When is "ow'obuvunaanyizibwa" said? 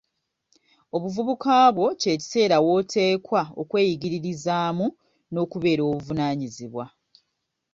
5.83-6.85